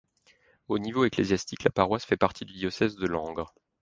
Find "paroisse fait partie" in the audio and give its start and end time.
1.69-2.43